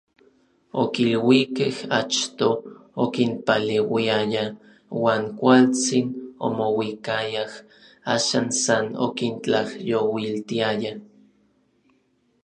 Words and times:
Okiluikej 0.83 1.75
achto 1.99 2.47
okinpaleuiaya 3.03 4.43
uan 4.99 5.23
kualtsin 5.39 6.05
omouikayaj, 6.45 7.51
Axan 8.13 8.47
san 8.63 8.85
okintlajyouiltiaya. 9.05 10.93